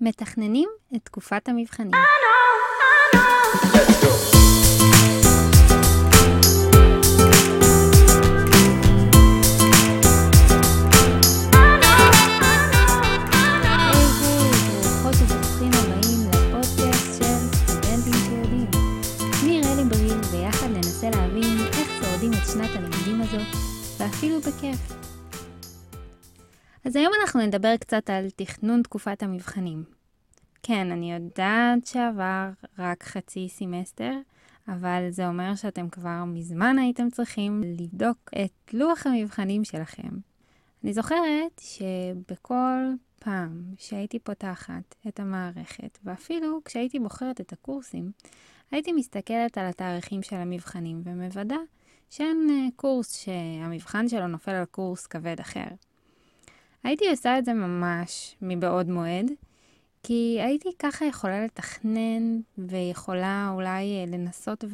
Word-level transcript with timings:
מתכננים 0.00 0.68
את 0.96 1.04
תקופת 1.04 1.48
המבחנים. 1.48 1.92
ויחד 20.32 20.66
ננסה 20.66 21.10
להבין 21.10 21.58
איך 21.72 21.88
שורדים 22.04 22.32
את 22.32 22.46
שנת 22.52 22.70
הלימודים 22.76 23.20
הזו, 23.20 23.58
ואפילו 23.98 24.40
בכיף. 24.40 24.97
אז 26.84 26.96
היום 26.96 27.12
אנחנו 27.22 27.40
נדבר 27.40 27.76
קצת 27.76 28.10
על 28.10 28.30
תכנון 28.36 28.82
תקופת 28.82 29.22
המבחנים. 29.22 29.84
כן, 30.62 30.90
אני 30.90 31.12
יודעת 31.12 31.86
שעבר 31.86 32.50
רק 32.78 33.04
חצי 33.04 33.48
סמסטר, 33.48 34.12
אבל 34.68 35.06
זה 35.10 35.28
אומר 35.28 35.54
שאתם 35.54 35.88
כבר 35.88 36.24
מזמן 36.26 36.78
הייתם 36.78 37.10
צריכים 37.10 37.62
לבדוק 37.78 38.30
את 38.44 38.74
לוח 38.74 39.06
המבחנים 39.06 39.64
שלכם. 39.64 40.08
אני 40.84 40.92
זוכרת 40.92 41.60
שבכל 41.60 42.82
פעם 43.18 43.62
שהייתי 43.76 44.18
פותחת 44.18 44.94
את 45.08 45.20
המערכת, 45.20 45.98
ואפילו 46.04 46.60
כשהייתי 46.64 46.98
בוחרת 46.98 47.40
את 47.40 47.52
הקורסים, 47.52 48.12
הייתי 48.70 48.92
מסתכלת 48.92 49.58
על 49.58 49.66
התאריכים 49.66 50.22
של 50.22 50.36
המבחנים 50.36 51.02
ומוודא 51.04 51.56
שאין 52.10 52.46
אה, 52.50 52.66
קורס 52.76 53.16
שהמבחן 53.16 54.08
שלו 54.08 54.26
נופל 54.26 54.50
על 54.50 54.64
קורס 54.64 55.06
כבד 55.06 55.40
אחר. 55.40 55.68
הייתי 56.84 57.10
עושה 57.10 57.38
את 57.38 57.44
זה 57.44 57.52
ממש 57.52 58.36
מבעוד 58.42 58.88
מועד, 58.88 59.30
כי 60.02 60.38
הייתי 60.40 60.68
ככה 60.78 61.04
יכולה 61.04 61.44
לתכנן 61.44 62.40
ויכולה 62.58 63.50
אולי 63.54 63.84
אה, 63.84 64.04
לנסות 64.06 64.64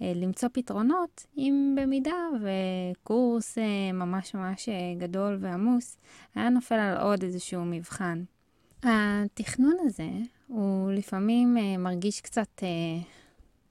ולמצוא 0.00 0.48
פתרונות, 0.52 1.26
אם 1.36 1.76
במידה 1.80 2.16
וקורס 2.42 3.58
אה, 3.58 3.92
ממש 3.92 4.34
ממש 4.34 4.68
אה, 4.68 4.94
גדול 4.98 5.38
ועמוס 5.40 5.96
היה 6.34 6.48
נופל 6.48 6.74
על 6.74 6.96
עוד 6.96 7.22
איזשהו 7.22 7.64
מבחן. 7.64 8.24
התכנון 8.82 9.76
הזה 9.80 10.08
הוא 10.46 10.92
לפעמים 10.92 11.56
מרגיש 11.78 12.20
קצת 12.20 12.62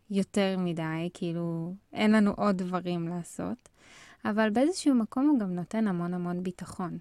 יותר 0.10 0.56
מדי, 0.58 1.10
כאילו 1.14 1.74
אין 1.94 2.12
לנו 2.12 2.32
עוד 2.32 2.58
דברים 2.58 3.08
לעשות, 3.08 3.70
אבל 4.26 4.50
באיזשהו 4.50 4.96
מקום 4.96 5.30
הוא 5.30 5.40
גם 5.40 5.56
נותן 5.56 5.88
המון 5.88 6.14
המון 6.14 6.44
ביטחון. 6.44 6.98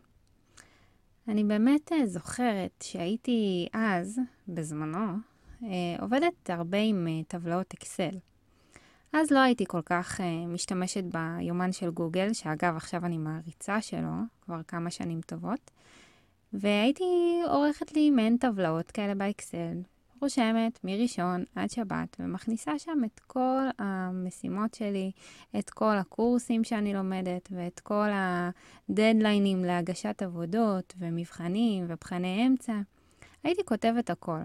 אני 1.29 1.45
באמת 1.45 1.93
אה, 1.93 2.07
זוכרת 2.07 2.83
שהייתי 2.83 3.69
אז, 3.73 4.21
בזמנו, 4.49 5.17
אה, 5.63 5.69
עובדת 6.01 6.51
הרבה 6.51 6.79
עם 6.79 7.07
אה, 7.09 7.25
טבלאות 7.29 7.75
אקסל. 7.75 8.19
אז 9.13 9.31
לא 9.31 9.39
הייתי 9.39 9.65
כל 9.69 9.83
כך 9.83 10.21
משתמשת 10.49 11.05
ביומן 11.05 11.73
של 11.73 11.91
גוגל, 11.91 12.33
שאגב, 12.33 12.77
עכשיו 12.77 13.07
אני 13.07 13.19
מעריצה 13.19 13.81
שלו, 13.81 14.13
כבר 14.41 14.63
כמה 14.63 14.91
שנים 14.91 15.21
טובות, 15.21 15.71
והייתי 16.53 17.05
עורכת 17.49 17.93
לי 17.93 18.11
מעין 18.11 18.37
טבלאות 18.37 18.91
כאלה 18.91 19.15
באקסל, 19.15 19.81
רושמת 20.21 20.79
מראשון 20.85 21.45
עד 21.55 21.71
שבת, 21.71 22.17
ומכניסה 22.21 22.79
שם 22.79 22.99
את 23.05 23.21
כל 23.27 23.63
המשימות 23.79 24.75
שלי, 24.75 25.13
את 25.59 25.71
כל 25.71 25.97
הקורסים 25.97 26.65
שאני 26.65 26.95
לומדת, 26.95 27.49
ואת 27.51 27.81
כל 27.81 28.09
הדדליינים 28.13 29.65
להגשת 29.65 30.23
עבודות, 30.23 30.95
ומבחנים, 30.99 31.85
ובחני 31.89 32.47
אמצע. 32.47 32.81
הייתי 33.45 33.65
כותבת 33.65 34.11
הכל. 34.11 34.41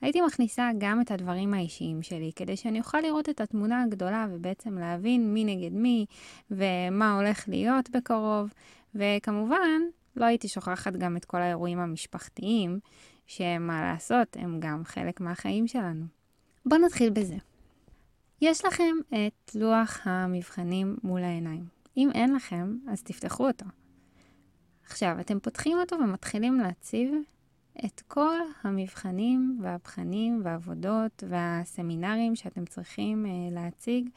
הייתי 0.00 0.20
מכניסה 0.20 0.70
גם 0.78 1.00
את 1.00 1.10
הדברים 1.10 1.54
האישיים 1.54 2.02
שלי, 2.02 2.30
כדי 2.36 2.56
שאני 2.56 2.78
אוכל 2.78 3.00
לראות 3.00 3.28
את 3.28 3.40
התמונה 3.40 3.82
הגדולה 3.82 4.26
ובעצם 4.30 4.78
להבין 4.78 5.34
מי 5.34 5.44
נגד 5.44 5.72
מי, 5.72 6.06
ומה 6.50 7.16
הולך 7.16 7.48
להיות 7.48 7.90
בקרוב. 7.90 8.52
וכמובן, 8.94 9.80
לא 10.16 10.24
הייתי 10.24 10.48
שוכחת 10.48 10.92
גם 10.92 11.16
את 11.16 11.24
כל 11.24 11.42
האירועים 11.42 11.78
המשפחתיים, 11.78 12.78
שמה 13.28 13.82
לעשות, 13.82 14.36
הם 14.36 14.60
גם 14.60 14.84
חלק 14.84 15.20
מהחיים 15.20 15.66
שלנו. 15.66 16.04
בואו 16.66 16.80
נתחיל 16.80 17.10
בזה. 17.10 17.36
יש 18.40 18.64
לכם 18.64 18.96
את 19.08 19.54
לוח 19.54 20.00
המבחנים 20.04 20.96
מול 21.02 21.22
העיניים. 21.22 21.64
אם 21.96 22.10
אין 22.14 22.34
לכם, 22.34 22.76
אז 22.88 23.02
תפתחו 23.02 23.46
אותו. 23.46 23.66
עכשיו, 24.86 25.16
אתם 25.20 25.40
פותחים 25.40 25.78
אותו 25.78 25.96
ומתחילים 25.96 26.60
להציב 26.60 27.14
את 27.84 28.02
כל 28.08 28.36
המבחנים 28.62 29.58
והבחנים 29.62 30.40
והעבודות 30.44 31.24
והסמינרים 31.28 32.36
שאתם 32.36 32.64
צריכים 32.64 33.26
uh, 33.26 33.54
להציג 33.54 34.08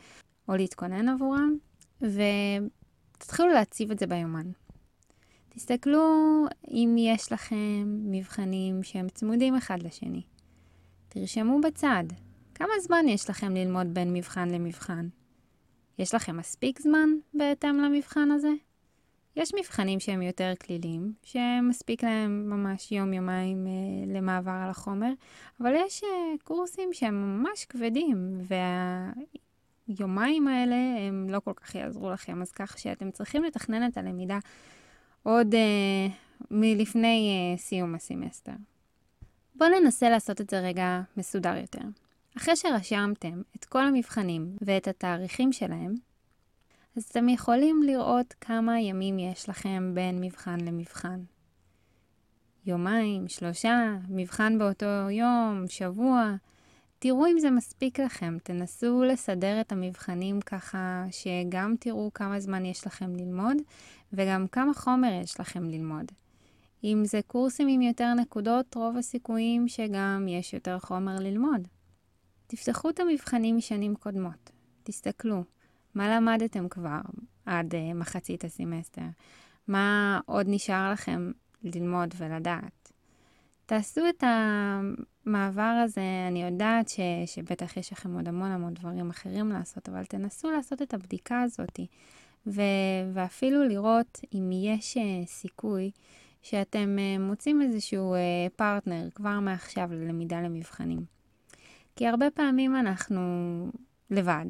או 0.47 0.55
להתכונן 0.55 1.09
עבורם, 1.09 1.55
ותתחילו 2.01 3.49
להציב 3.49 3.91
את 3.91 3.99
זה 3.99 4.07
ביומן. 4.07 4.51
תסתכלו 5.53 6.45
אם 6.71 6.95
יש 6.97 7.31
לכם 7.31 7.83
מבחנים 7.85 8.83
שהם 8.83 9.09
צמודים 9.09 9.55
אחד 9.55 9.83
לשני. 9.83 10.21
תרשמו 11.09 11.61
בצד, 11.61 12.03
כמה 12.55 12.73
זמן 12.81 13.05
יש 13.07 13.29
לכם 13.29 13.55
ללמוד 13.55 13.93
בין 13.93 14.13
מבחן 14.13 14.49
למבחן? 14.49 15.07
יש 15.99 16.15
לכם 16.15 16.37
מספיק 16.37 16.81
זמן 16.81 17.09
בהתאם 17.33 17.77
למבחן 17.77 18.31
הזה? 18.31 18.51
יש 19.35 19.51
מבחנים 19.59 19.99
שהם 19.99 20.21
יותר 20.21 20.53
כלילים, 20.65 21.13
שמספיק 21.23 22.03
להם 22.03 22.49
ממש 22.49 22.91
יום-יומיים 22.91 23.67
אה, 23.67 23.71
למעבר 24.15 24.51
על 24.51 24.69
החומר, 24.69 25.11
אבל 25.61 25.73
יש 25.85 26.03
אה, 26.03 26.09
קורסים 26.43 26.89
שהם 26.93 27.43
ממש 27.43 27.65
כבדים, 27.65 28.37
והיומיים 29.87 30.47
האלה 30.47 30.75
הם 31.07 31.27
לא 31.29 31.39
כל 31.39 31.53
כך 31.53 31.75
יעזרו 31.75 32.09
לכם, 32.09 32.41
אז 32.41 32.51
כך 32.51 32.77
שאתם 32.77 33.11
צריכים 33.11 33.43
לתכנן 33.43 33.87
את 33.87 33.97
הלמידה 33.97 34.39
עוד 35.23 35.53
uh, 35.53 36.11
מלפני 36.51 37.53
uh, 37.55 37.59
סיום 37.59 37.95
הסמסטר. 37.95 38.51
בואו 39.55 39.69
ננסה 39.69 40.09
לעשות 40.09 40.41
את 40.41 40.49
זה 40.49 40.59
רגע 40.59 41.01
מסודר 41.17 41.57
יותר. 41.57 41.81
אחרי 42.37 42.55
שרשמתם 42.55 43.41
את 43.55 43.65
כל 43.65 43.87
המבחנים 43.87 44.55
ואת 44.61 44.87
התאריכים 44.87 45.51
שלהם, 45.51 45.93
אז 46.97 47.03
אתם 47.03 47.29
יכולים 47.29 47.83
לראות 47.83 48.33
כמה 48.41 48.79
ימים 48.79 49.19
יש 49.19 49.49
לכם 49.49 49.91
בין 49.93 50.21
מבחן 50.21 50.59
למבחן. 50.59 51.23
יומיים, 52.65 53.27
שלושה, 53.27 53.95
מבחן 54.09 54.57
באותו 54.57 55.09
יום, 55.09 55.65
שבוע. 55.67 56.35
תראו 57.03 57.27
אם 57.27 57.39
זה 57.39 57.51
מספיק 57.51 57.99
לכם, 57.99 58.37
תנסו 58.43 59.03
לסדר 59.03 59.61
את 59.61 59.71
המבחנים 59.71 60.41
ככה 60.41 61.05
שגם 61.11 61.75
תראו 61.79 62.11
כמה 62.13 62.39
זמן 62.39 62.65
יש 62.65 62.87
לכם 62.87 63.15
ללמוד 63.15 63.57
וגם 64.13 64.47
כמה 64.47 64.73
חומר 64.73 65.19
יש 65.23 65.39
לכם 65.39 65.69
ללמוד. 65.69 66.11
אם 66.83 67.01
זה 67.05 67.19
קורסים 67.27 67.67
עם 67.67 67.81
יותר 67.81 68.13
נקודות, 68.13 68.75
רוב 68.75 68.97
הסיכויים 68.97 69.67
שגם 69.67 70.25
יש 70.29 70.53
יותר 70.53 70.79
חומר 70.79 71.15
ללמוד. 71.19 71.67
תפתחו 72.47 72.89
את 72.89 72.99
המבחנים 72.99 73.57
משנים 73.57 73.95
קודמות. 73.95 74.51
תסתכלו, 74.83 75.43
מה 75.95 76.15
למדתם 76.15 76.69
כבר 76.69 76.99
עד 77.45 77.73
uh, 77.73 77.93
מחצית 77.95 78.43
הסמסטר? 78.43 79.05
מה 79.67 80.19
עוד 80.25 80.45
נשאר 80.49 80.91
לכם 80.91 81.31
ללמוד 81.63 82.13
ולדעת? 82.17 82.91
תעשו 83.65 84.01
את 84.09 84.23
המעבר 85.25 85.81
הזה, 85.83 86.01
אני 86.27 86.43
יודעת 86.43 86.89
ש, 86.89 86.99
שבטח 87.25 87.77
יש 87.77 87.91
לכם 87.91 88.13
עוד 88.15 88.27
המון 88.27 88.51
המון 88.51 88.73
דברים 88.73 89.09
אחרים 89.09 89.49
לעשות, 89.49 89.89
אבל 89.89 90.05
תנסו 90.05 90.51
לעשות 90.51 90.81
את 90.81 90.93
הבדיקה 90.93 91.41
הזאת. 91.41 91.79
ו- 92.47 92.61
ואפילו 93.13 93.63
לראות 93.63 94.19
אם 94.33 94.49
יש 94.51 94.97
uh, 94.97 95.27
סיכוי 95.27 95.91
שאתם 96.41 96.97
uh, 96.97 97.21
מוצאים 97.21 97.61
איזשהו 97.61 98.15
uh, 98.15 98.17
פרטנר 98.55 99.09
כבר 99.15 99.39
מעכשיו 99.39 99.89
ללמידה 99.91 100.41
למבחנים. 100.41 101.05
כי 101.95 102.07
הרבה 102.07 102.31
פעמים 102.31 102.75
אנחנו 102.75 103.21
לבד. 104.09 104.45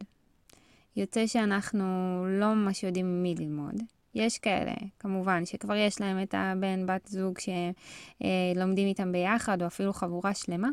יוצא 0.95 1.27
שאנחנו 1.27 1.85
לא 2.29 2.53
ממש 2.53 2.83
יודעים 2.83 3.24
מי 3.24 3.35
ללמוד. 3.35 3.75
יש 4.15 4.37
כאלה, 4.37 4.73
כמובן, 4.99 5.45
שכבר 5.45 5.75
יש 5.75 6.01
להם 6.01 6.23
את 6.23 6.35
הבן, 6.37 6.85
בת 6.85 7.07
זוג 7.07 7.37
שלומדים 7.39 8.87
איתם 8.87 9.11
ביחד, 9.11 9.61
או 9.61 9.67
אפילו 9.67 9.93
חבורה 9.93 10.33
שלמה. 10.33 10.69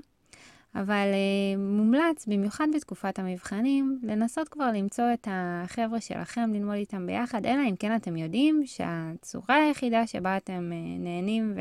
אבל 0.75 1.06
uh, 1.12 1.58
מומלץ, 1.58 2.26
במיוחד 2.26 2.67
בתקופת 2.75 3.19
המבחנים, 3.19 4.00
לנסות 4.02 4.49
כבר 4.49 4.73
למצוא 4.73 5.05
את 5.14 5.29
החבר'ה 5.31 6.00
שלכם, 6.00 6.50
ללמוד 6.55 6.75
איתם 6.75 7.06
ביחד, 7.06 7.46
אלא 7.46 7.62
אם 7.70 7.76
כן 7.76 7.96
אתם 7.96 8.17
יודעים 8.17 8.62
שהצורה 8.67 9.56
היחידה 9.56 10.06
שבה 10.06 10.37
אתם 10.37 10.70
uh, 10.73 11.02
נהנים 11.05 11.55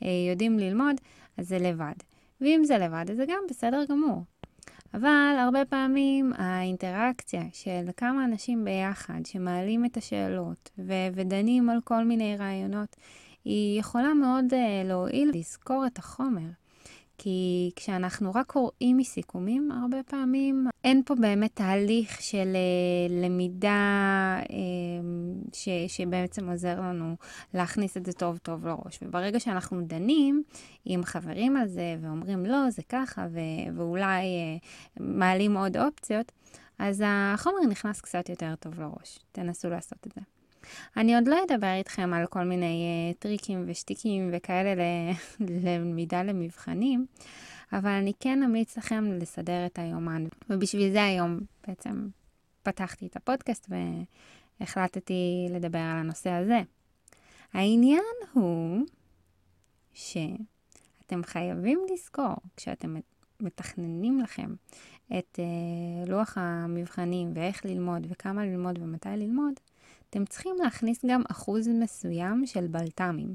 ויודעים 0.00 0.58
ללמוד, 0.58 0.96
אז 1.36 1.48
זה 1.48 1.58
לבד. 1.58 1.94
ואם 2.40 2.60
זה 2.64 2.78
לבד, 2.78 3.04
אז 3.10 3.16
זה 3.16 3.24
גם 3.28 3.42
בסדר 3.50 3.84
גמור. 3.88 4.22
אבל 4.94 5.36
הרבה 5.38 5.64
פעמים 5.64 6.32
האינטראקציה 6.36 7.42
של 7.52 7.88
כמה 7.96 8.24
אנשים 8.24 8.64
ביחד 8.64 9.20
שמעלים 9.26 9.84
את 9.84 9.96
השאלות 9.96 10.70
ו- 10.78 11.08
ודנים 11.14 11.70
על 11.70 11.78
כל 11.84 12.04
מיני 12.04 12.36
רעיונות, 12.36 12.96
היא 13.44 13.80
יכולה 13.80 14.14
מאוד 14.14 14.44
uh, 14.52 14.88
להועיל 14.88 15.30
לזכור 15.34 15.86
את 15.86 15.98
החומר. 15.98 16.48
כי 17.18 17.70
כשאנחנו 17.76 18.30
רק 18.34 18.46
קוראים 18.46 18.96
מסיכומים, 18.96 19.72
הרבה 19.72 20.02
פעמים 20.02 20.66
אין 20.84 21.02
פה 21.06 21.14
באמת 21.14 21.50
תהליך 21.54 22.22
של 22.22 22.52
אה, 22.54 23.22
למידה 23.24 24.36
אה, 24.50 24.91
ש, 25.54 25.68
שבעצם 25.88 26.48
עוזר 26.48 26.80
לנו 26.80 27.16
להכניס 27.54 27.96
את 27.96 28.06
זה 28.06 28.12
טוב 28.12 28.38
טוב 28.38 28.66
לראש. 28.66 28.98
וברגע 29.02 29.40
שאנחנו 29.40 29.80
דנים 29.80 30.42
עם 30.84 31.04
חברים 31.04 31.56
על 31.56 31.68
זה 31.68 31.96
ואומרים 32.00 32.46
לא, 32.46 32.70
זה 32.70 32.82
ככה, 32.88 33.26
ו- 33.32 33.76
ואולי 33.76 34.24
אה, 34.24 34.56
מעלים 35.00 35.56
עוד 35.56 35.76
אופציות, 35.76 36.32
אז 36.78 37.02
החומר 37.06 37.60
נכנס 37.70 38.00
קצת 38.00 38.28
יותר 38.28 38.54
טוב 38.54 38.80
לראש. 38.80 39.18
תנסו 39.32 39.70
לעשות 39.70 40.06
את 40.06 40.12
זה. 40.14 40.20
אני 40.96 41.14
עוד 41.14 41.28
לא 41.28 41.36
אדבר 41.44 41.72
איתכם 41.74 42.14
על 42.14 42.26
כל 42.26 42.44
מיני 42.44 43.12
uh, 43.14 43.18
טריקים 43.18 43.64
ושטיקים 43.66 44.30
וכאלה 44.32 44.84
ללמידה 45.40 46.22
למבחנים, 46.28 47.06
אבל 47.72 47.90
אני 47.90 48.12
כן 48.20 48.42
אמליץ 48.42 48.78
לכם 48.78 49.12
לסדר 49.12 49.66
את 49.66 49.78
היומן. 49.78 50.24
ובשביל 50.50 50.92
זה 50.92 51.04
היום 51.04 51.40
בעצם 51.66 52.08
פתחתי 52.62 53.06
את 53.06 53.16
הפודקאסט 53.16 53.68
והחלטתי 54.62 55.46
לדבר 55.50 55.78
על 55.78 55.96
הנושא 55.98 56.30
הזה. 56.30 56.60
העניין 57.52 58.02
הוא 58.32 58.80
שאתם 59.94 61.22
חייבים 61.24 61.80
לזכור, 61.92 62.34
כשאתם 62.56 62.96
מתכננים 63.40 64.20
לכם 64.20 64.54
את 65.18 65.38
uh, 65.38 66.10
לוח 66.10 66.38
המבחנים 66.38 67.32
ואיך 67.34 67.64
ללמוד 67.64 68.06
וכמה 68.10 68.44
ללמוד 68.46 68.78
ומתי 68.82 69.08
ללמוד, 69.08 69.52
אתם 70.10 70.24
צריכים 70.24 70.56
להכניס 70.62 71.04
גם 71.04 71.22
אחוז 71.30 71.68
מסוים 71.68 72.46
של 72.46 72.66
בלת"מים, 72.66 73.34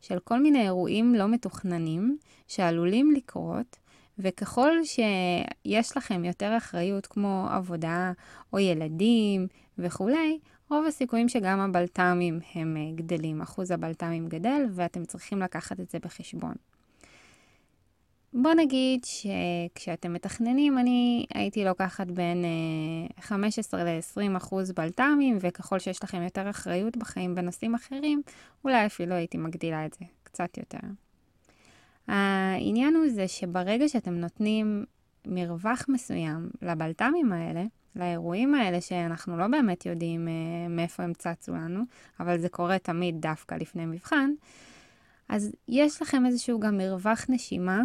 של 0.00 0.18
כל 0.18 0.42
מיני 0.42 0.62
אירועים 0.62 1.14
לא 1.14 1.28
מתוכננים 1.28 2.18
שעלולים 2.48 3.10
לקרות, 3.10 3.76
וככל 4.18 4.72
שיש 4.84 5.96
לכם 5.96 6.24
יותר 6.24 6.56
אחריות 6.56 7.06
כמו 7.06 7.48
עבודה 7.50 8.12
או 8.52 8.58
ילדים 8.58 9.46
וכולי, 9.78 10.38
רוב 10.70 10.86
הסיכויים 10.86 11.28
שגם 11.28 11.60
הבלת"מים 11.60 12.40
הם 12.54 12.76
אה, 12.76 12.82
גדלים, 12.94 13.40
אחוז 13.40 13.70
הבלת"מים 13.70 14.28
גדל 14.28 14.62
ואתם 14.72 15.04
צריכים 15.04 15.40
לקחת 15.40 15.80
את 15.80 15.90
זה 15.90 15.98
בחשבון. 15.98 16.54
בוא 18.32 18.54
נגיד 18.54 19.04
שכשאתם 19.04 20.12
מתכננים, 20.12 20.78
אני 20.78 21.26
הייתי 21.34 21.64
לוקחת 21.64 22.06
בין 22.06 22.44
15 23.20 23.80
אה, 23.80 23.84
ל-20 23.84 24.36
אחוז 24.36 24.72
בלת"מים, 24.72 25.38
וככל 25.40 25.78
שיש 25.78 26.04
לכם 26.04 26.22
יותר 26.22 26.50
אחריות 26.50 26.96
בחיים 26.96 27.34
בנושאים 27.34 27.74
אחרים, 27.74 28.22
אולי 28.64 28.86
אפילו 28.86 29.14
הייתי 29.14 29.38
מגדילה 29.38 29.86
את 29.86 29.92
זה 29.92 30.04
קצת 30.22 30.58
יותר. 30.58 30.78
העניין 32.08 32.96
הוא 32.96 33.08
זה 33.08 33.28
שברגע 33.28 33.88
שאתם 33.88 34.14
נותנים 34.14 34.84
מרווח 35.26 35.84
מסוים 35.88 36.50
לבלת"מים 36.62 37.32
האלה, 37.32 37.64
לאירועים 37.98 38.54
האלה 38.54 38.80
שאנחנו 38.80 39.36
לא 39.36 39.48
באמת 39.48 39.86
יודעים 39.86 40.28
uh, 40.28 40.70
מאיפה 40.70 41.02
הם 41.02 41.12
צצו 41.12 41.52
לנו, 41.54 41.82
אבל 42.20 42.38
זה 42.38 42.48
קורה 42.48 42.78
תמיד 42.78 43.20
דווקא 43.20 43.54
לפני 43.54 43.86
מבחן, 43.86 44.30
אז 45.28 45.52
יש 45.68 46.02
לכם 46.02 46.26
איזשהו 46.26 46.60
גם 46.60 46.78
מרווח 46.78 47.26
נשימה 47.28 47.82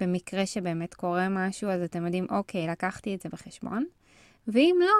במקרה 0.00 0.46
שבאמת 0.46 0.94
קורה 0.94 1.28
משהו, 1.28 1.70
אז 1.70 1.82
אתם 1.82 2.04
יודעים, 2.04 2.26
אוקיי, 2.30 2.66
לקחתי 2.66 3.14
את 3.14 3.20
זה 3.20 3.28
בחשבון, 3.28 3.84
ואם 4.48 4.76
לא, 4.80 4.92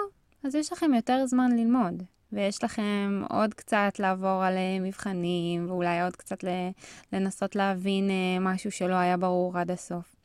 אז 0.43 0.55
יש 0.55 0.73
לכם 0.73 0.93
יותר 0.93 1.25
זמן 1.25 1.51
ללמוד, 1.51 2.03
ויש 2.31 2.63
לכם 2.63 3.21
עוד 3.29 3.53
קצת 3.53 3.93
לעבור 3.99 4.43
על 4.43 4.57
אה, 4.57 4.79
מבחנים, 4.81 5.69
ואולי 5.69 6.01
עוד 6.01 6.15
קצת 6.15 6.43
לנסות 7.13 7.55
להבין 7.55 8.09
אה, 8.09 8.39
משהו 8.39 8.71
שלא 8.71 8.95
היה 8.95 9.17
ברור 9.17 9.57
עד 9.57 9.71
הסוף. 9.71 10.20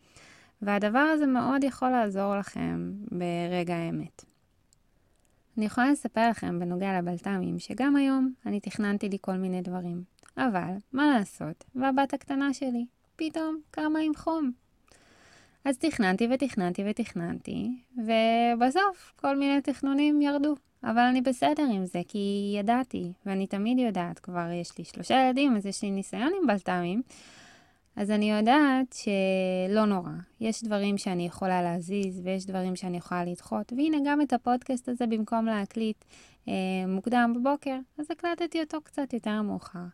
והדבר 0.62 0.98
הזה 0.98 1.26
מאוד 1.26 1.64
יכול 1.64 1.90
לעזור 1.90 2.36
לכם 2.36 2.92
ברגע 3.10 3.74
האמת. 3.76 4.24
אני 5.58 5.66
יכולה 5.66 5.90
לספר 5.90 6.30
לכם 6.30 6.58
בנוגע 6.58 6.98
לבלת"מים, 6.98 7.58
שגם 7.58 7.96
היום 7.96 8.32
אני 8.46 8.60
תכננתי 8.60 9.08
לי 9.08 9.18
כל 9.20 9.36
מיני 9.36 9.62
דברים. 9.62 10.02
אבל, 10.36 10.72
מה 10.92 11.18
לעשות, 11.18 11.64
והבת 11.74 12.14
הקטנה 12.14 12.54
שלי 12.54 12.86
פתאום 13.16 13.60
קמה 13.70 13.98
עם 13.98 14.14
חום. 14.14 14.52
אז 15.64 15.78
תכננתי 15.78 16.28
ותכננתי 16.34 16.84
ותכננתי, 16.90 17.68
ובסוף 17.96 19.12
כל 19.16 19.36
מיני 19.36 19.60
תכנונים 19.60 20.22
ירדו. 20.22 20.54
אבל 20.84 20.98
אני 20.98 21.20
בסדר 21.20 21.66
עם 21.72 21.86
זה, 21.86 22.00
כי 22.08 22.54
ידעתי, 22.58 23.12
ואני 23.26 23.46
תמיד 23.46 23.78
יודעת, 23.78 24.18
כבר 24.18 24.50
יש 24.60 24.78
לי 24.78 24.84
שלושה 24.84 25.14
ילדים, 25.14 25.56
אז 25.56 25.66
יש 25.66 25.82
לי 25.82 25.90
ניסיון 25.90 26.32
עם 26.40 26.46
בלת"מים, 26.46 27.02
אז 27.96 28.10
אני 28.10 28.30
יודעת 28.30 28.92
שלא 28.92 29.84
נורא. 29.84 30.10
יש 30.40 30.64
דברים 30.64 30.98
שאני 30.98 31.26
יכולה 31.26 31.62
להזיז, 31.62 32.20
ויש 32.24 32.46
דברים 32.46 32.76
שאני 32.76 32.96
יכולה 32.96 33.24
לדחות, 33.24 33.72
והנה 33.72 33.96
גם 34.04 34.20
את 34.20 34.32
הפודקאסט 34.32 34.88
הזה, 34.88 35.06
במקום 35.06 35.46
להקליט 35.46 36.04
אה, 36.48 36.54
מוקדם 36.88 37.32
בבוקר, 37.36 37.76
אז 37.98 38.10
הקלטתי 38.10 38.60
אותו 38.60 38.80
קצת 38.80 39.12
יותר 39.12 39.42
מאוחר. 39.42 39.84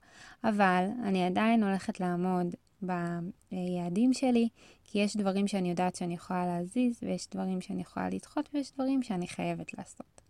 אבל 0.44 0.84
אני 1.04 1.26
עדיין 1.26 1.64
הולכת 1.64 2.00
לעמוד 2.00 2.54
ביעדים 2.82 4.12
שלי, 4.12 4.49
כי 4.84 4.99
יש 4.99 5.16
דברים 5.16 5.49
שאני 5.49 5.70
יודעת 5.70 5.94
שאני 5.94 6.14
יכולה 6.14 6.46
להזיז, 6.46 6.99
ויש 7.02 7.28
דברים 7.31 7.60
שאני 7.60 7.81
יכולה 7.81 8.08
לדחות, 8.08 8.49
ויש 8.54 8.72
דברים 8.72 9.02
שאני 9.02 9.28
חייבת 9.28 9.78
לעשות. 9.78 10.20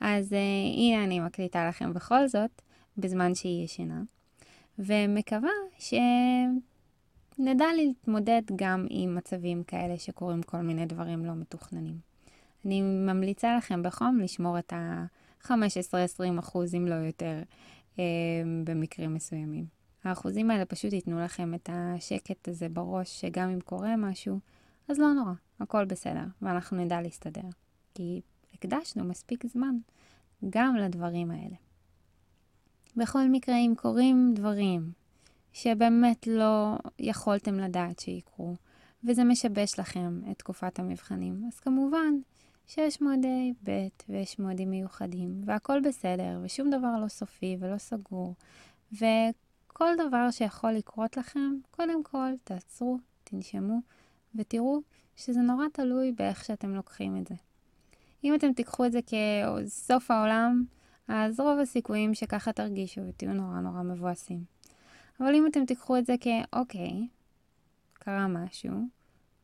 אז 0.00 0.32
uh, 0.32 0.36
הנה 0.78 1.04
אני 1.04 1.20
מקליטה 1.20 1.68
לכם 1.68 1.92
בכל 1.92 2.28
זאת, 2.28 2.62
בזמן 2.96 3.34
שהיא 3.34 3.64
ישנה, 3.64 4.02
ומקווה 4.78 5.50
שנדע 7.36 7.66
להתמודד 7.76 8.42
גם 8.56 8.86
עם 8.90 9.14
מצבים 9.14 9.64
כאלה 9.64 9.98
שקורים 9.98 10.42
כל 10.42 10.60
מיני 10.60 10.86
דברים 10.86 11.24
לא 11.24 11.34
מתוכננים. 11.34 11.98
אני 12.66 12.82
ממליצה 12.82 13.56
לכם 13.56 13.82
בחום 13.82 14.20
לשמור 14.20 14.58
את 14.58 14.72
ה-15-20 14.72 16.38
אחוז, 16.38 16.74
אם 16.74 16.86
לא 16.86 16.94
יותר, 16.94 17.42
uh, 17.94 17.98
במקרים 18.64 19.14
מסוימים. 19.14 19.66
האחוזים 20.04 20.50
האלה 20.50 20.64
פשוט 20.64 20.92
ייתנו 20.92 21.20
לכם 21.20 21.54
את 21.54 21.70
השקט 21.72 22.48
הזה 22.48 22.68
בראש, 22.68 23.20
שגם 23.20 23.50
אם 23.50 23.60
קורה 23.60 23.96
משהו, 23.96 24.38
אז 24.88 24.98
לא 24.98 25.12
נורא, 25.12 25.32
הכל 25.60 25.84
בסדר, 25.84 26.24
ואנחנו 26.42 26.76
נדע 26.76 27.00
להסתדר. 27.00 27.48
כי 27.94 28.20
הקדשנו 28.54 29.04
מספיק 29.04 29.46
זמן 29.46 29.76
גם 30.50 30.76
לדברים 30.76 31.30
האלה. 31.30 31.56
בכל 32.96 33.28
מקרה, 33.28 33.56
אם 33.56 33.74
קורים 33.76 34.32
דברים 34.34 34.92
שבאמת 35.52 36.26
לא 36.26 36.76
יכולתם 36.98 37.58
לדעת 37.58 37.98
שיקרו, 37.98 38.54
וזה 39.04 39.24
משבש 39.24 39.78
לכם 39.78 40.20
את 40.30 40.38
תקופת 40.38 40.78
המבחנים, 40.78 41.44
אז 41.48 41.60
כמובן 41.60 42.14
שיש 42.66 43.02
מועדי 43.02 43.52
ב' 43.64 43.88
ויש 44.08 44.38
מועדים 44.38 44.70
מיוחדים, 44.70 45.42
והכל 45.44 45.80
בסדר, 45.80 46.40
ושום 46.42 46.70
דבר 46.70 47.00
לא 47.02 47.08
סופי 47.08 47.56
ולא 47.60 47.78
סגור, 47.78 48.34
ו... 49.00 49.04
כל 49.72 49.90
דבר 50.08 50.30
שיכול 50.30 50.72
לקרות 50.72 51.16
לכם, 51.16 51.54
קודם 51.70 52.04
כל 52.04 52.32
תעצרו, 52.44 52.98
תנשמו 53.24 53.80
ותראו 54.34 54.80
שזה 55.16 55.40
נורא 55.40 55.64
תלוי 55.72 56.12
באיך 56.12 56.44
שאתם 56.44 56.74
לוקחים 56.74 57.16
את 57.16 57.26
זה. 57.26 57.34
אם 58.24 58.34
אתם 58.34 58.52
תיקחו 58.52 58.84
את 58.84 58.92
זה 58.92 59.00
כסוף 59.02 60.10
העולם, 60.10 60.64
אז 61.08 61.40
רוב 61.40 61.58
הסיכויים 61.58 62.14
שככה 62.14 62.52
תרגישו 62.52 63.00
ותהיו 63.08 63.34
נורא 63.34 63.60
נורא 63.60 63.82
מבואסים. 63.82 64.44
אבל 65.22 65.34
אם 65.34 65.46
אתם 65.46 65.64
תיקחו 65.64 65.98
את 65.98 66.06
זה 66.06 66.14
כאוקיי, 66.20 67.08
קרה 67.94 68.28
משהו, 68.28 68.72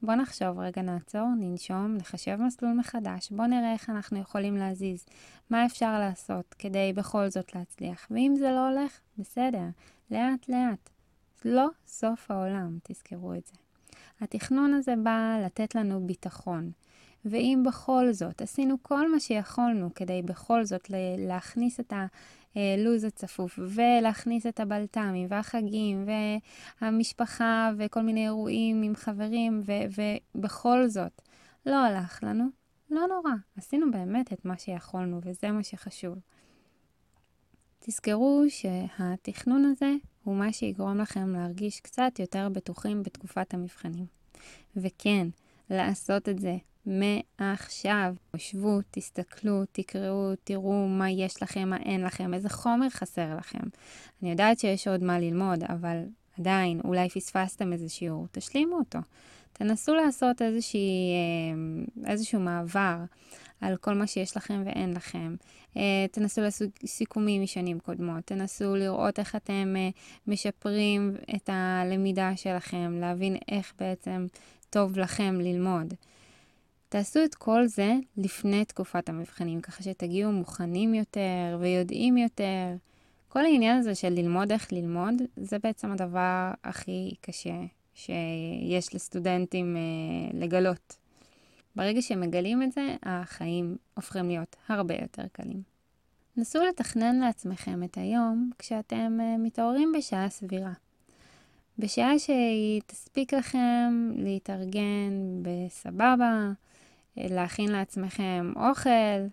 בואו 0.03 0.17
נחשוב 0.17 0.59
רגע, 0.59 0.83
נעצור, 0.83 1.27
ננשום, 1.41 1.97
נחשב 1.97 2.37
מסלול 2.41 2.73
מחדש, 2.73 3.31
בואו 3.31 3.47
נראה 3.47 3.73
איך 3.73 3.91
אנחנו 3.91 4.19
יכולים 4.19 4.57
להזיז, 4.57 5.07
מה 5.51 5.67
אפשר 5.67 5.99
לעשות 5.99 6.55
כדי 6.59 6.93
בכל 6.93 7.29
זאת 7.29 7.55
להצליח. 7.55 8.07
ואם 8.11 8.35
זה 8.39 8.51
לא 8.51 8.69
הולך, 8.69 9.01
בסדר, 9.19 9.65
לאט 10.11 10.49
לאט. 10.49 10.91
לא 11.45 11.67
סוף 11.87 12.31
העולם, 12.31 12.79
תזכרו 12.83 13.35
את 13.35 13.47
זה. 13.47 13.55
התכנון 14.21 14.75
הזה 14.75 14.95
בא 15.03 15.39
לתת 15.45 15.75
לנו 15.75 16.07
ביטחון. 16.07 16.71
ואם 17.25 17.63
בכל 17.67 18.13
זאת 18.13 18.43
עשינו 18.43 18.77
כל 18.83 19.13
מה 19.13 19.21
שיכולנו 19.21 19.95
כדי 19.95 20.23
בכל 20.23 20.65
זאת 20.65 20.91
להכניס 21.19 21.81
את 21.81 21.93
הלו"ז 22.55 23.05
הצפוף 23.05 23.59
ולהכניס 23.59 24.47
את 24.47 24.61
הבלת"מים 24.61 25.27
והחגים 25.31 26.09
והמשפחה 26.81 27.71
וכל 27.79 28.03
מיני 28.03 28.25
אירועים 28.25 28.83
עם 28.83 28.95
חברים 28.97 29.63
ובכל 30.35 30.89
זאת 30.89 31.23
לא 31.67 31.77
הלך 31.77 32.23
לנו, 32.23 32.45
לא 32.91 33.07
נורא, 33.07 33.33
עשינו 33.57 33.91
באמת 33.91 34.33
את 34.33 34.45
מה 34.45 34.59
שיכולנו 34.59 35.21
וזה 35.25 35.51
מה 35.51 35.63
שחשוב. 35.63 36.19
תזכרו 37.79 38.45
שהתכנון 38.49 39.65
הזה 39.65 39.95
הוא 40.25 40.37
מה 40.37 40.53
שיגרום 40.53 40.99
לכם 40.99 41.33
להרגיש 41.33 41.81
קצת 41.81 42.13
יותר 42.19 42.49
בטוחים 42.49 43.03
בתקופת 43.03 43.55
המבחנים. 43.55 44.07
וכן, 44.77 45.29
לעשות 45.71 46.29
את 46.29 46.39
זה 46.39 46.57
מעכשיו. 46.89 48.15
שבו, 48.37 48.79
תסתכלו, 48.91 49.63
תקראו, 49.73 50.33
תראו 50.45 50.89
מה 50.89 51.11
יש 51.11 51.43
לכם, 51.43 51.69
מה 51.69 51.77
אין 51.77 52.05
לכם, 52.05 52.35
איזה 52.35 52.49
חומר 52.49 52.89
חסר 52.91 53.37
לכם. 53.39 53.59
אני 54.23 54.31
יודעת 54.31 54.59
שיש 54.59 54.89
עוד 54.89 55.05
מה 55.05 55.19
ללמוד, 55.19 55.65
אבל 55.65 56.03
עדיין, 56.39 56.81
אולי 56.85 57.09
פספסתם 57.09 57.73
איזה 57.73 57.89
שיעור, 57.89 58.27
תשלימו 58.33 58.77
אותו. 58.77 58.99
תנסו 59.53 59.95
לעשות 59.95 60.43
איזושהי, 60.43 61.13
אה, 61.15 62.11
איזשהו 62.11 62.41
מעבר 62.41 62.97
על 63.61 63.77
כל 63.77 63.95
מה 63.95 64.07
שיש 64.07 64.37
לכם 64.37 64.63
ואין 64.67 64.93
לכם. 64.93 65.35
אה, 65.77 66.07
תנסו 66.13 66.41
לעשות 66.41 66.71
סיכומים 66.87 67.43
משנים 67.43 67.81
קודמות, 67.81 68.25
תנסו 68.25 68.77
לראות 68.77 69.19
איך 69.19 69.37
אתם 69.37 69.75
אה, 69.77 69.89
משפרים 70.27 71.15
את 71.37 71.51
הלמידה 71.53 72.37
שלכם, 72.37 72.99
להבין 73.01 73.37
איך 73.49 73.73
בעצם 73.79 74.27
טוב 74.71 74.99
לכם 74.99 75.39
ללמוד. 75.41 75.95
תעשו 76.89 77.25
את 77.25 77.35
כל 77.35 77.67
זה 77.67 77.95
לפני 78.17 78.65
תקופת 78.65 79.09
המבחנים, 79.09 79.61
ככה 79.61 79.83
שתגיעו 79.83 80.33
מוכנים 80.33 80.95
יותר 80.95 81.59
ויודעים 81.61 82.17
יותר. 82.17 82.77
כל 83.29 83.45
העניין 83.45 83.79
הזה 83.79 83.95
של 83.95 84.09
ללמוד 84.09 84.53
איך 84.53 84.73
ללמוד, 84.73 85.15
זה 85.37 85.59
בעצם 85.59 85.93
הדבר 85.93 86.51
הכי 86.65 87.15
קשה 87.21 87.61
שיש 87.95 88.95
לסטודנטים 88.95 89.77
אה, 89.77 90.39
לגלות. 90.41 90.97
ברגע 91.77 92.03
שמגלים 92.03 92.63
את 92.63 92.73
זה, 92.73 92.97
החיים 93.03 93.77
הופכים 93.95 94.29
להיות 94.29 94.57
הרבה 94.69 94.95
יותר 94.95 95.23
קלים. 95.33 95.63
נסו 96.37 96.59
לתכנן 96.65 97.19
לעצמכם 97.19 97.83
את 97.83 97.97
היום 97.99 98.51
כשאתם 98.59 99.19
אה, 99.21 99.37
מתעוררים 99.39 99.93
בשעה 99.99 100.29
סבירה. 100.29 100.73
בשעה 101.79 102.19
שהיא 102.19 102.81
תספיק 102.87 103.35
לכם 103.35 104.11
להתארגן 104.17 105.43
בסבבה, 105.43 106.53
להכין 107.31 107.73
לעצמכם 107.73 108.53
אוכל, 108.57 109.27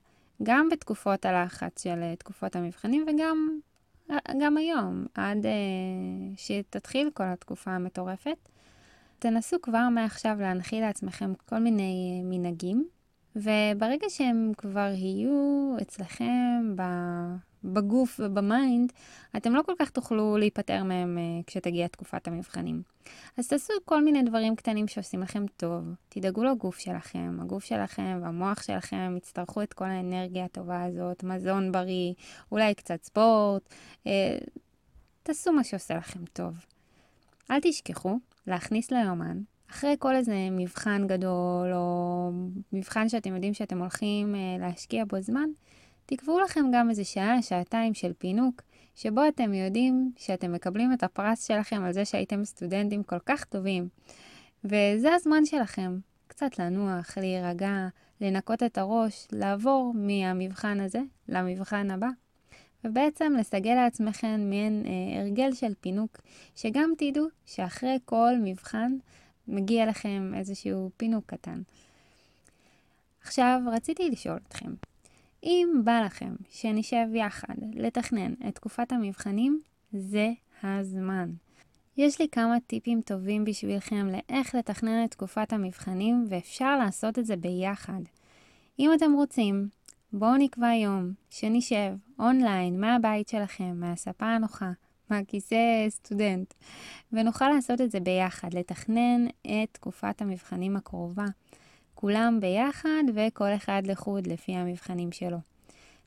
גם 0.43 0.69
בתקופות 0.71 1.25
הלחץ 1.25 1.83
של 1.83 1.99
אה, 2.01 2.15
תקופות 2.15 2.55
המבחנים 2.55 3.05
וגם 3.07 3.59
גם 4.41 4.57
היום, 4.57 5.05
עד 5.13 5.45
uh, 5.45 5.49
שתתחיל 6.37 7.09
כל 7.13 7.23
התקופה 7.23 7.71
המטורפת. 7.71 8.49
תנסו 9.19 9.57
כבר 9.61 9.87
מעכשיו 9.91 10.37
להנחיל 10.39 10.81
לעצמכם 10.81 11.33
כל 11.49 11.59
מיני 11.59 12.21
מנהגים, 12.23 12.87
וברגע 13.35 14.09
שהם 14.09 14.51
כבר 14.57 14.91
יהיו 14.93 15.75
אצלכם 15.81 16.75
בגוף 17.73 18.19
וב 18.23 18.43
mind, 18.43 18.93
אתם 19.37 19.55
לא 19.55 19.61
כל 19.61 19.73
כך 19.79 19.89
תוכלו 19.89 20.37
להיפטר 20.37 20.83
מהם 20.83 21.17
אה, 21.17 21.43
כשתגיע 21.47 21.87
תקופת 21.87 22.27
המבחנים. 22.27 22.81
אז 23.37 23.47
תעשו 23.47 23.73
כל 23.85 24.03
מיני 24.03 24.23
דברים 24.23 24.55
קטנים 24.55 24.87
שעושים 24.87 25.21
לכם 25.21 25.45
טוב. 25.57 25.83
תדאגו 26.09 26.43
לגוף 26.43 26.79
שלכם. 26.79 27.37
הגוף 27.41 27.63
שלכם 27.63 28.19
והמוח 28.21 28.63
שלכם 28.63 29.13
יצטרכו 29.17 29.61
את 29.61 29.73
כל 29.73 29.85
האנרגיה 29.85 30.45
הטובה 30.45 30.83
הזאת, 30.83 31.23
מזון 31.23 31.71
בריא, 31.71 32.13
אולי 32.51 32.73
קצת 32.73 33.03
ספורט. 33.03 33.73
אה, 34.03 34.07
תעשו 35.23 35.51
מה 35.51 35.63
שעושה 35.63 35.95
לכם 35.95 36.25
טוב. 36.33 36.65
אל 37.51 37.59
תשכחו 37.61 38.19
להכניס 38.47 38.91
ליומן 38.91 39.41
אחרי 39.71 39.95
כל 39.99 40.15
איזה 40.15 40.47
מבחן 40.51 41.07
גדול, 41.07 41.73
או 41.73 42.31
מבחן 42.73 43.09
שאתם 43.09 43.33
יודעים 43.33 43.53
שאתם 43.53 43.79
הולכים 43.79 44.35
אה, 44.35 44.61
להשקיע 44.61 45.05
בו 45.05 45.21
זמן, 45.21 45.49
תקבעו 46.05 46.39
לכם 46.39 46.65
גם 46.73 46.89
איזה 46.89 47.03
שעה, 47.03 47.41
שעתיים 47.41 47.93
של 47.93 48.13
פינוק, 48.17 48.61
שבו 48.95 49.27
אתם 49.27 49.53
יודעים 49.53 50.11
שאתם 50.17 50.53
מקבלים 50.53 50.93
את 50.93 51.03
הפרס 51.03 51.47
שלכם 51.47 51.83
על 51.83 51.91
זה 51.91 52.05
שהייתם 52.05 52.45
סטודנטים 52.45 53.03
כל 53.03 53.19
כך 53.25 53.43
טובים. 53.43 53.87
וזה 54.63 55.13
הזמן 55.13 55.45
שלכם, 55.45 55.97
קצת 56.27 56.59
לנוח, 56.59 57.17
להירגע, 57.17 57.87
לנקות 58.21 58.63
את 58.63 58.77
הראש, 58.77 59.27
לעבור 59.31 59.93
מהמבחן 59.95 60.79
הזה 60.79 60.99
למבחן 61.29 61.91
הבא. 61.91 62.09
ובעצם 62.83 63.33
לסגל 63.39 63.73
לעצמכם 63.73 64.49
מעין 64.49 64.83
אה, 64.85 65.21
הרגל 65.21 65.53
של 65.53 65.73
פינוק, 65.81 66.21
שגם 66.55 66.93
תדעו 66.97 67.25
שאחרי 67.45 67.97
כל 68.05 68.33
מבחן 68.43 68.97
מגיע 69.47 69.85
לכם 69.85 70.31
איזשהו 70.35 70.89
פינוק 70.97 71.23
קטן. 71.25 71.61
עכשיו, 73.21 73.61
רציתי 73.71 74.09
לשאול 74.09 74.39
אתכם, 74.47 74.73
אם 75.45 75.81
בא 75.83 76.01
לכם 76.05 76.35
שנשב 76.49 77.05
יחד 77.13 77.55
לתכנן 77.73 78.33
את 78.47 78.55
תקופת 78.55 78.91
המבחנים, 78.91 79.61
זה 79.93 80.31
הזמן. 80.63 81.29
יש 81.97 82.21
לי 82.21 82.27
כמה 82.29 82.59
טיפים 82.67 83.01
טובים 83.01 83.45
בשבילכם 83.45 84.07
לאיך 84.07 84.55
לתכנן 84.55 85.05
את 85.05 85.11
תקופת 85.11 85.53
המבחנים, 85.53 86.25
ואפשר 86.29 86.77
לעשות 86.77 87.19
את 87.19 87.25
זה 87.25 87.35
ביחד. 87.35 88.01
אם 88.79 88.91
אתם 88.93 89.13
רוצים, 89.13 89.67
בואו 90.13 90.37
נקבע 90.37 90.73
יום 90.73 91.11
שנשב 91.29 91.93
אונליין 92.19 92.81
מהבית 92.81 93.27
שלכם, 93.27 93.79
מהספה 93.79 94.25
הנוחה, 94.25 94.71
מהכיסא 95.09 95.89
סטודנט, 95.89 96.53
ונוכל 97.13 97.49
לעשות 97.49 97.81
את 97.81 97.91
זה 97.91 97.99
ביחד, 97.99 98.53
לתכנן 98.53 99.27
את 99.45 99.69
תקופת 99.71 100.21
המבחנים 100.21 100.75
הקרובה. 100.75 101.25
כולם 101.95 102.39
ביחד 102.41 103.03
וכל 103.13 103.49
אחד 103.55 103.81
לחוד 103.85 104.27
לפי 104.27 104.55
המבחנים 104.55 105.11
שלו. 105.11 105.37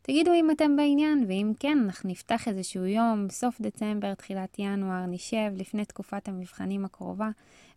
תגידו 0.02 0.32
אם 0.32 0.50
אתם 0.50 0.76
בעניין, 0.76 1.24
ואם 1.28 1.52
כן, 1.60 1.78
אנחנו 1.84 2.10
נפתח 2.10 2.48
איזשהו 2.48 2.84
יום, 2.84 3.26
סוף 3.30 3.60
דצמבר, 3.60 4.14
תחילת 4.14 4.58
ינואר, 4.58 5.06
נשב 5.06 5.52
לפני 5.54 5.84
תקופת 5.84 6.28
המבחנים 6.28 6.84
הקרובה, 6.84 7.28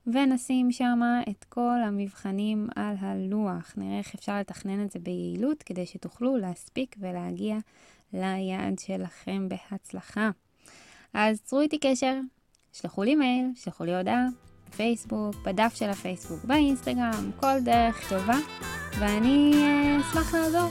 ונשים 0.08 0.72
שם 0.72 1.00
את 1.30 1.44
כל 1.44 1.77
המבחנים 1.86 2.68
על 2.75 2.96
הלוח. 3.00 3.74
נראה 3.77 3.98
איך 3.98 4.15
אפשר 4.15 4.39
לתכנן 4.39 4.86
את 4.86 4.91
זה 4.91 5.00
ביעילות, 5.00 5.63
כדי 5.63 5.86
שתוכלו 5.86 6.38
להספיק 6.38 6.96
ולהגיע 7.00 7.58
ליעד 8.13 8.80
שלכם 8.80 9.48
בהצלחה. 9.50 10.30
אז 11.13 11.41
צרו 11.41 11.62
איתי 11.62 11.77
קשר, 11.80 12.20
שלחו 12.74 13.03
לי 13.03 13.15
מייל, 13.15 13.46
שלחו 13.56 13.84
לי 13.84 13.98
הודעה, 13.98 14.25
בפייסבוק, 14.74 15.36
בדף 15.46 15.74
של 15.75 15.90
הפייסבוק, 15.90 16.40
באינסטגרם, 16.44 17.32
כל 17.40 17.60
דרך 17.63 18.10
טובה, 18.10 18.38
ואני 19.00 19.51
אה, 19.56 19.98
אשמח 20.01 20.34
לעזור. 20.34 20.70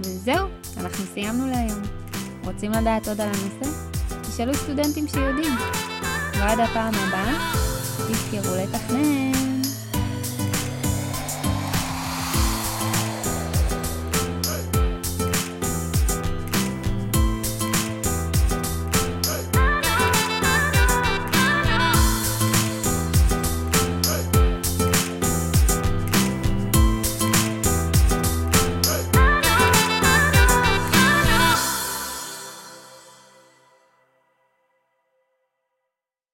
וזהו, 0.00 0.48
אנחנו 0.76 1.04
סיימנו 1.04 1.46
להיום. 1.46 1.82
רוצים 2.44 2.70
לדעת 2.72 3.08
עוד 3.08 3.20
על 3.20 3.28
הנושא? 3.28 3.78
תשאלו 4.22 4.54
סטודנטים 4.54 5.06
שיודעים. 5.08 5.52
ועד 6.38 6.60
הפעם 6.60 6.94
הבאה, 6.94 7.52
תזכרו 8.08 8.56
לתכנן. 8.56 9.51